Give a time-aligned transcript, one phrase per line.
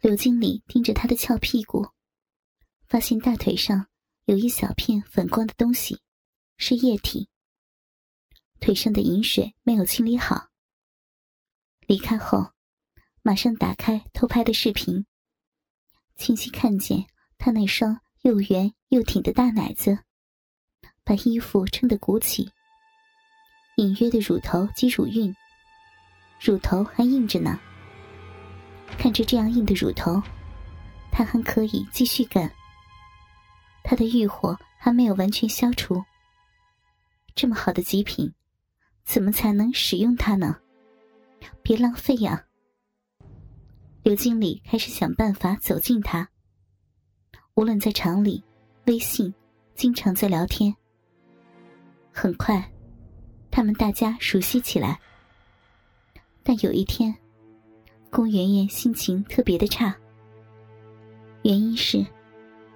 [0.00, 1.86] 刘经理盯着他的翘屁股，
[2.88, 3.86] 发现大腿上
[4.24, 6.00] 有一小片反光的东西，
[6.56, 7.28] 是液体。
[8.60, 10.48] 腿上的饮水没有清理好。
[11.86, 12.52] 离开后，
[13.20, 15.04] 马上打开偷拍的视频，
[16.16, 17.04] 清晰看见
[17.36, 19.98] 他那双又圆又挺的大奶子，
[21.04, 22.50] 把衣服撑得鼓起，
[23.76, 25.36] 隐约的乳头及乳晕，
[26.40, 27.60] 乳头还硬着呢。
[28.98, 30.22] 看着这样硬的乳头，
[31.10, 32.50] 他还可以继续干。
[33.82, 36.04] 他的欲火还没有完全消除。
[37.34, 38.32] 这么好的极品，
[39.04, 40.58] 怎么才能使用它呢？
[41.62, 42.44] 别浪费呀！
[44.02, 46.28] 刘经理开始想办法走近他。
[47.54, 48.44] 无论在厂里、
[48.86, 49.32] 微信，
[49.74, 50.74] 经常在聊天。
[52.12, 52.70] 很快，
[53.50, 55.00] 他们大家熟悉起来。
[56.42, 57.16] 但有一天。
[58.10, 59.94] 龚媛媛心情特别的差，
[61.42, 62.04] 原因是，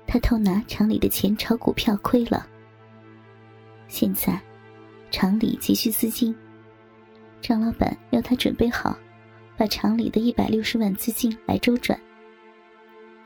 [0.06, 2.46] 她偷拿厂里的钱炒股票亏了。
[3.88, 4.40] 现在，
[5.10, 6.32] 厂里急需资金，
[7.40, 8.96] 张老板要她准备好，
[9.56, 12.00] 把厂里的一百六十万资金来周转，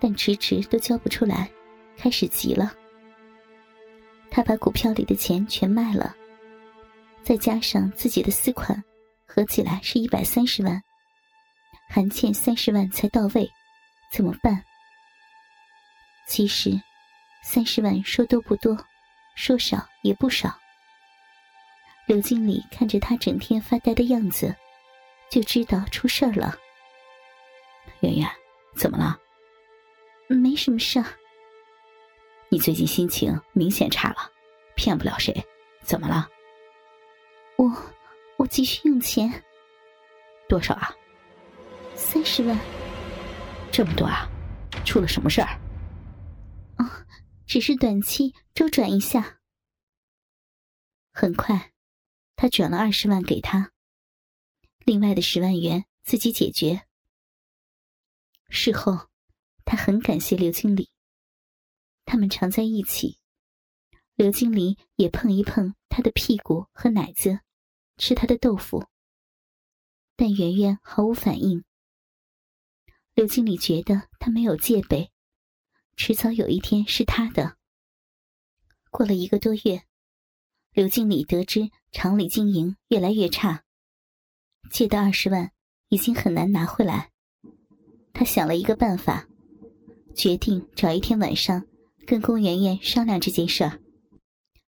[0.00, 1.50] 但迟迟都交不出来，
[1.94, 2.72] 开始急了。
[4.30, 6.16] 他把股票里的钱全卖了，
[7.22, 8.82] 再加上自己的私款，
[9.26, 10.82] 合起来是一百三十万。
[11.88, 13.50] 还欠三十万才到位，
[14.12, 14.62] 怎么办？
[16.26, 16.80] 其实，
[17.42, 18.76] 三十万说多不多，
[19.34, 20.56] 说少也不少。
[22.06, 24.54] 刘经理看着他整天发呆的样子，
[25.30, 26.54] 就知道出事儿了。
[28.00, 28.28] 圆圆，
[28.76, 29.18] 怎么了？
[30.28, 31.06] 没什么事儿。
[32.50, 34.30] 你最近心情明显差了，
[34.76, 35.34] 骗不了谁。
[35.82, 36.28] 怎么了？
[37.56, 37.70] 我
[38.36, 39.42] 我急需用钱。
[40.48, 40.94] 多少啊？
[42.00, 42.56] 三十万，
[43.72, 44.30] 这么多啊？
[44.86, 45.60] 出了什么事儿？
[46.78, 46.86] 哦，
[47.44, 49.40] 只是短期周转一下。
[51.12, 51.72] 很快，
[52.36, 53.72] 他转了二十万给他，
[54.84, 56.86] 另外的十万元自己解决。
[58.48, 59.08] 事后，
[59.64, 60.90] 他很感谢刘经理，
[62.04, 63.18] 他们常在一起，
[64.14, 67.40] 刘经理也碰一碰他的屁股和奶子，
[67.96, 68.86] 吃他的豆腐，
[70.14, 71.64] 但圆圆毫无反应。
[73.18, 75.10] 刘经理觉得他没有戒备，
[75.96, 77.56] 迟早有一天是他的。
[78.92, 79.82] 过了一个多月，
[80.70, 83.64] 刘经理得知厂里经营越来越差，
[84.70, 85.50] 借的二十万
[85.88, 87.10] 已经很难拿回来。
[88.12, 89.26] 他想了一个办法，
[90.14, 91.66] 决定找一天晚上
[92.06, 93.80] 跟龚媛媛商量这件事儿。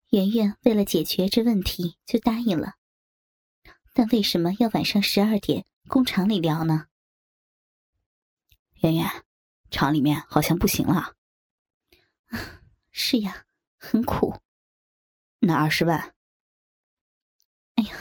[0.08, 2.76] 媛媛为了解决这问题，就答应了。
[3.92, 6.86] 但为什么要晚上十二点工厂里聊呢？
[8.80, 9.24] 圆圆，
[9.70, 11.14] 厂里面好像不行了。
[12.90, 13.46] 是呀，
[13.76, 14.40] 很苦。
[15.40, 16.14] 那二十万？
[17.76, 17.96] 哎呀，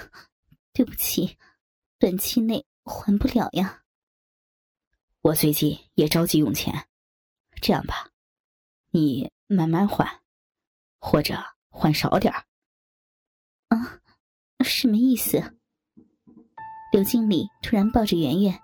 [0.74, 1.38] 对不起，
[2.00, 3.84] 短期内还不了呀。
[5.22, 6.88] 我最近也着急用钱，
[7.62, 8.10] 这样吧，
[8.92, 10.22] 你慢慢还，
[11.00, 11.36] 或者
[11.70, 12.34] 还少点。
[13.68, 14.02] 啊，
[14.64, 15.60] 什么意思？
[16.92, 18.62] 刘经理突然抱着圆圆，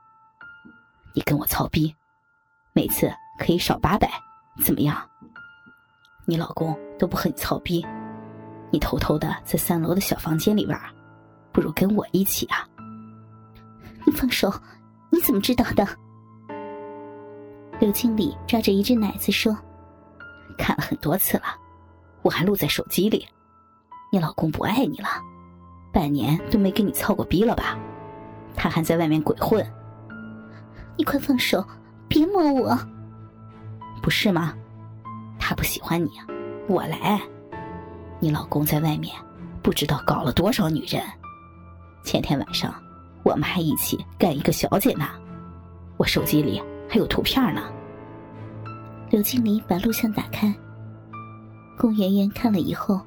[1.13, 1.96] 你跟我操逼。
[2.75, 3.07] 每次
[3.38, 4.09] 可以少八百，
[4.66, 4.97] 怎么样？
[6.25, 7.85] 你老公都不和你操逼，
[8.72, 10.79] 你偷偷的在三楼的小房间里玩，
[11.51, 12.67] 不如跟我一起啊！
[14.06, 14.51] 你放手！
[15.11, 15.88] 你怎么知道的？
[17.79, 19.55] 刘经理抓着一只奶子说
[20.57, 21.44] ：“看了很多次了，
[22.23, 23.28] 我还录在手机里。
[24.11, 25.09] 你老公不爱你了，
[25.91, 27.78] 半年都没跟你操过逼了吧？
[28.55, 29.63] 他还在外面鬼混。
[30.97, 31.63] 你快放手！”
[32.08, 32.78] 别摸我，
[34.02, 34.53] 不是吗？
[35.40, 36.09] 他不喜欢你，
[36.68, 37.22] 我来。
[38.19, 39.14] 你老公在外面
[39.62, 41.02] 不知道搞了多少女人，
[42.03, 42.74] 前天晚上
[43.24, 45.09] 我们还一起干一个小姐呢。
[45.97, 47.64] 我手机里还有图片呢。
[49.09, 50.53] 刘经理把录像打开，
[51.78, 52.99] 龚媛媛看了以后，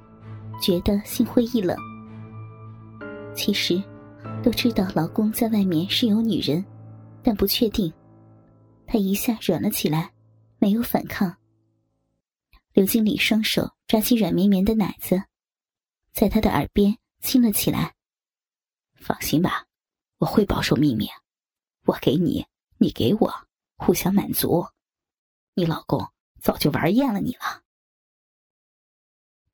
[0.60, 1.76] 觉得心灰意冷。
[3.34, 3.82] 其实
[4.42, 6.64] 都知道老公在外面是有女人，
[7.22, 7.92] 但不确定。
[8.86, 10.12] 他一下软了起来，
[10.58, 11.36] 没有反抗。
[12.72, 15.24] 刘经理双手抓起软绵绵的奶子，
[16.12, 17.94] 在他的耳边亲了起来。
[18.94, 19.66] 放心吧，
[20.18, 21.08] 我会保守秘密。
[21.84, 22.46] 我给你，
[22.78, 23.32] 你给我，
[23.76, 24.66] 互相满足。
[25.54, 27.62] 你老公早就玩厌了你了。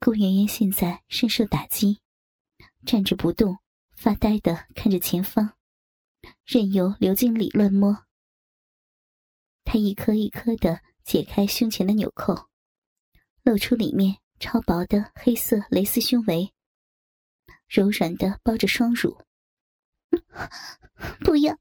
[0.00, 2.00] 顾媛媛现在深受打击，
[2.84, 3.58] 站着不动，
[3.94, 5.52] 发呆的看着前方，
[6.44, 8.04] 任由刘经理乱摸。
[9.64, 12.48] 他一颗一颗的解开胸前的纽扣，
[13.42, 16.52] 露出里面超薄的黑色蕾丝胸围，
[17.68, 19.18] 柔软的包着双乳。
[21.20, 21.58] 不要，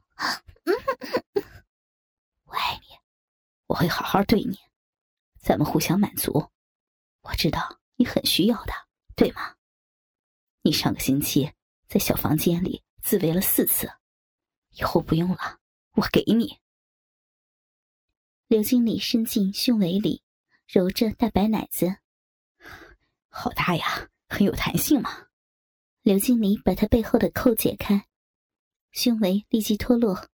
[2.45, 2.87] 我爱你，
[3.67, 4.57] 我会好好对你，
[5.39, 6.49] 咱们互相满足。
[7.21, 8.73] 我知道你很需要的，
[9.15, 9.55] 对吗？
[10.63, 11.53] 你上个星期
[11.87, 13.91] 在小房间里自慰了四次，
[14.71, 15.59] 以后不用了，
[15.93, 16.60] 我给你。
[18.51, 20.21] 刘经理伸进胸围里，
[20.67, 21.95] 揉着大白奶子，
[23.29, 25.09] 好大呀，很有弹性嘛。
[26.03, 28.07] 刘经理把他背后的扣解开，
[28.91, 30.27] 胸围立即脱落，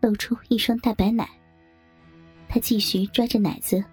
[0.00, 1.28] 露出一双大白奶。
[2.48, 3.84] 他继续抓着奶子，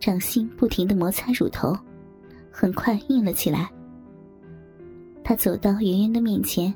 [0.00, 1.72] 掌心不停的摩擦乳头，
[2.50, 3.70] 很快硬了起来。
[5.22, 6.74] 他走到圆圆的面前，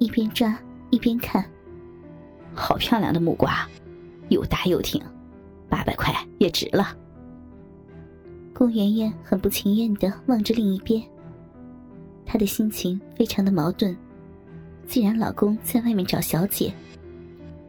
[0.00, 1.48] 一边抓一边看。
[2.52, 3.64] 好漂亮的木瓜，
[4.28, 5.02] 又大又挺，
[5.68, 6.96] 八百块也值了。
[8.54, 11.02] 顾圆圆很不情愿的望着另一边，
[12.24, 13.96] 她的心情非常的矛盾。
[14.86, 16.72] 既然老公在外面找小姐，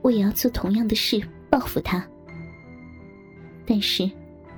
[0.02, 2.06] 我也要做同样的事报复他。
[3.66, 4.10] 但是，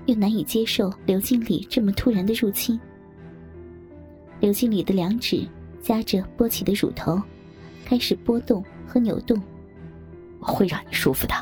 [0.05, 2.79] 又难以接受刘经理这么突然的入侵。
[4.39, 5.47] 刘经理的两指
[5.81, 7.21] 夹着波起的乳头，
[7.85, 9.41] 开始波动和扭动。
[10.39, 11.33] 我会让你舒服的。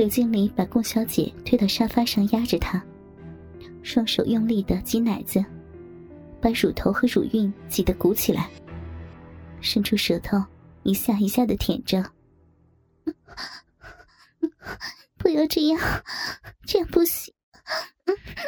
[0.00, 2.82] 刘经理把龚小姐推到沙发上压着她，
[3.82, 5.44] 双手用力的挤奶子，
[6.40, 8.48] 把乳头和乳晕挤得鼓起来，
[9.60, 10.42] 伸出舌头
[10.84, 12.02] 一下一下的舔着。
[15.18, 15.78] 不要这样，
[16.64, 17.34] 这样不行。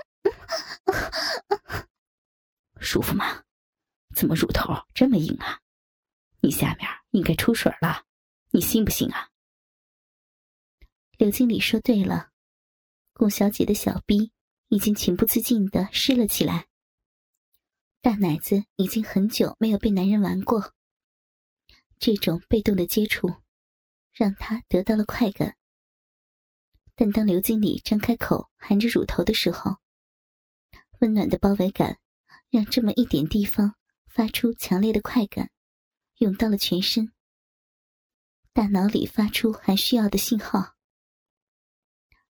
[2.81, 3.43] 舒服吗？
[4.17, 5.61] 怎么乳头这么硬啊？
[6.41, 8.05] 你下面应该出水了，
[8.53, 9.29] 你信不信啊？
[11.19, 12.31] 刘经理说对了，
[13.13, 14.33] 龚小姐的小臂
[14.69, 16.67] 已经情不自禁的湿了起来。
[18.01, 20.73] 大奶子已经很久没有被男人玩过，
[21.99, 23.29] 这种被动的接触，
[24.13, 25.57] 让她得到了快感。
[26.95, 29.77] 但当刘经理张开口含着乳头的时候，
[31.01, 31.99] 温暖的包围感。
[32.51, 35.51] 让这么一点地方发出强烈的快感，
[36.19, 37.11] 涌到了全身。
[38.53, 40.72] 大脑里发出还需要的信号。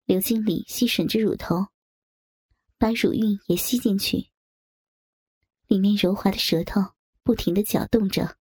[0.06, 1.68] 刘经理吸吮着乳头，
[2.76, 4.30] 把乳晕也吸进去。
[5.66, 6.80] 里面柔滑的舌头
[7.22, 8.36] 不停的搅动着，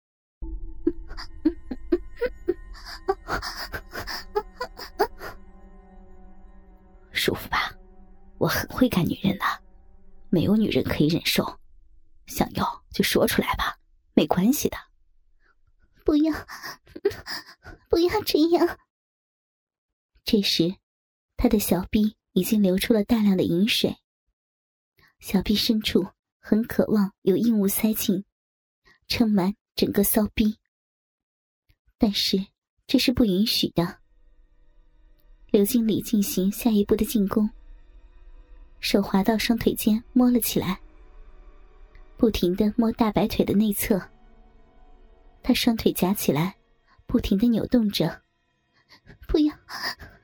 [7.12, 7.72] 舒服吧？
[8.38, 9.44] 我很会干女人的，
[10.30, 11.60] 没有女人可以忍受。
[12.26, 13.78] 想要就说出来吧，
[14.14, 14.76] 没关系的。
[16.04, 16.34] 不要，
[17.88, 18.78] 不要这样。
[20.24, 20.74] 这时，
[21.42, 23.96] 他的小臂已经流出了大量的饮水，
[25.18, 26.06] 小臂深处
[26.38, 28.24] 很渴望有硬物塞进，
[29.08, 30.56] 撑满整个骚逼。
[31.98, 32.46] 但是
[32.86, 33.98] 这是不允许的。
[35.50, 37.50] 刘经理进行下一步的进攻，
[38.78, 40.80] 手滑到双腿间摸了起来。
[42.16, 44.00] 不停的摸大白腿的内侧，
[45.42, 46.54] 他双腿夹起来，
[47.04, 48.22] 不停的扭动着。
[49.26, 49.52] 不要，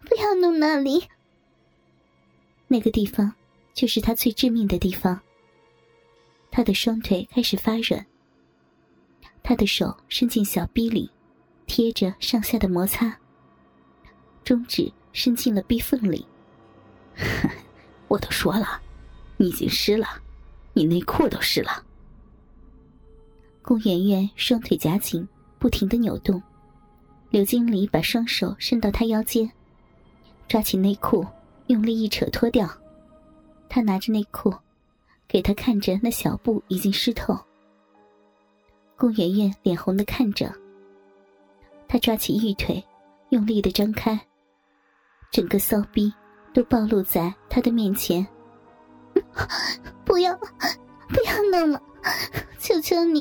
[0.09, 1.05] 不要弄那里。
[2.67, 3.33] 那个地方
[3.75, 5.21] 就是他最致命的地方。
[6.51, 8.05] 他的双腿开始发软，
[9.43, 11.11] 他的手伸进小臂里，
[11.67, 13.19] 贴着上下的摩擦，
[14.43, 16.27] 中指伸进了臂缝里。
[18.09, 18.81] 我都说了，
[19.37, 20.07] 你已经湿了，
[20.73, 21.85] 你内裤都湿了。
[23.63, 26.43] 顾媛媛双腿夹紧，不停的扭动。
[27.29, 29.53] 刘经理把双手伸到她腰间，
[30.49, 31.27] 抓起内裤，
[31.67, 32.67] 用力一扯脱掉。
[33.69, 34.53] 他拿着内裤，
[35.29, 37.39] 给他看着那小布已经湿透。
[38.97, 40.51] 顾圆圆脸红的看着。
[41.87, 42.83] 他抓起玉腿，
[43.29, 44.19] 用力的张开，
[45.31, 46.13] 整个骚逼
[46.55, 48.27] 都暴露在他的面前。
[50.05, 51.83] 不要，不要弄了。
[52.59, 53.21] 求求你，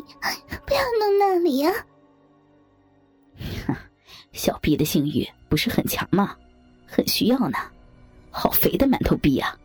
[0.66, 1.72] 不要弄那里呀！
[4.32, 6.36] 小臂的性欲不是很强吗？
[6.88, 7.58] 很需要呢。
[8.32, 9.58] 好肥的馒头逼啊！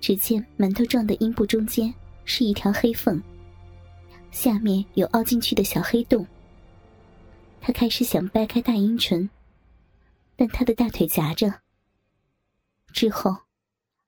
[0.00, 1.92] 只见馒头状的阴部中间
[2.24, 3.20] 是一条黑缝，
[4.30, 6.26] 下面有凹进去的小黑洞。
[7.60, 9.28] 他开始想掰开大阴唇，
[10.36, 11.62] 但他的大腿夹着。
[12.92, 13.34] 之后，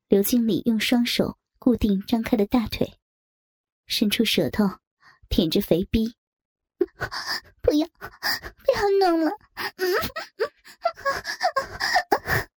[0.08, 2.94] 刘经理用双手固定张开的大腿。
[3.86, 4.64] 伸出舌头，
[5.30, 6.14] 舔着肥逼，
[7.62, 9.30] 不要不要弄了。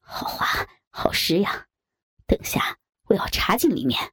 [0.00, 0.46] 好滑
[0.90, 1.66] 好湿呀
[2.26, 4.12] 等下我要插进里面。